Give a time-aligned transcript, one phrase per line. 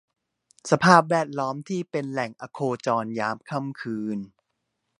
[0.71, 4.17] สภาพแวดล้อมที่เป็นแหล่งอโคจรยามค่ำคืน